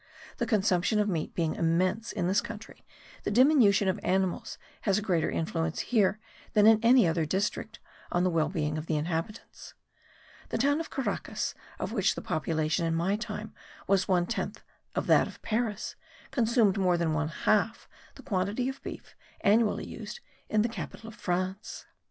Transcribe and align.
The 0.37 0.47
consumption 0.47 0.97
of 0.97 1.07
meat 1.07 1.35
being 1.35 1.53
immense 1.53 2.11
in 2.11 2.25
this 2.25 2.41
country 2.41 2.83
the 3.21 3.29
diminution 3.29 3.87
of 3.87 3.99
animals 4.01 4.57
has 4.81 4.97
a 4.97 5.01
greater 5.03 5.29
influence 5.29 5.81
here 5.93 6.19
than 6.53 6.65
in 6.65 6.83
any 6.83 7.07
other 7.07 7.23
district 7.23 7.77
on 8.11 8.23
the 8.23 8.31
well 8.31 8.49
being 8.49 8.79
of 8.79 8.87
the 8.87 8.95
inhabitants. 8.95 9.75
The 10.49 10.57
town 10.57 10.79
of 10.79 10.89
Caracas, 10.89 11.53
of 11.77 11.91
which 11.93 12.15
the 12.15 12.21
population 12.23 12.83
in 12.83 12.95
my 12.95 13.15
time 13.15 13.53
was 13.85 14.07
one 14.07 14.25
tenth 14.25 14.63
of 14.95 15.05
that 15.05 15.27
of 15.27 15.39
Paris, 15.43 15.95
consumed 16.31 16.79
more 16.79 16.97
than 16.97 17.13
one 17.13 17.27
half 17.27 17.87
the 18.15 18.23
quantity 18.23 18.67
of 18.69 18.81
beef 18.81 19.13
annually 19.41 19.85
used 19.85 20.19
in 20.49 20.63
the 20.63 20.67
capital 20.67 21.09
of 21.09 21.13
France. 21.15 21.85